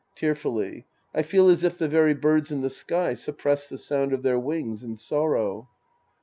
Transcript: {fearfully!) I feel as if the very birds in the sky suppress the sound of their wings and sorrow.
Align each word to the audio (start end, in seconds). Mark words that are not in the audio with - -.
{fearfully!) 0.15 0.87
I 1.13 1.21
feel 1.21 1.47
as 1.47 1.63
if 1.63 1.77
the 1.77 1.87
very 1.87 2.15
birds 2.15 2.51
in 2.51 2.61
the 2.61 2.71
sky 2.71 3.13
suppress 3.13 3.69
the 3.69 3.77
sound 3.77 4.13
of 4.13 4.23
their 4.23 4.39
wings 4.39 4.81
and 4.81 4.97
sorrow. 4.97 5.69